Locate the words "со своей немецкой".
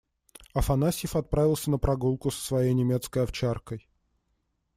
2.31-3.21